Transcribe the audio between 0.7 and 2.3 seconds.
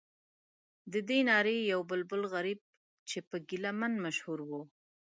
ددې نارې یو بلبل